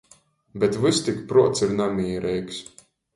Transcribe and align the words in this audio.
Bet 0.59 0.79
vys 0.85 1.01
tik 1.07 1.19
pruots 1.33 1.63
ir 1.67 1.75
namīreigs. 1.81 2.63